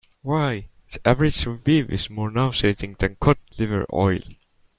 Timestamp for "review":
1.45-1.85